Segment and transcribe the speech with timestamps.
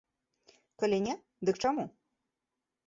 [0.83, 1.13] Калі не,
[1.49, 1.83] дык чаму?